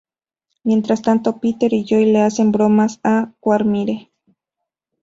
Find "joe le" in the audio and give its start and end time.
1.87-2.21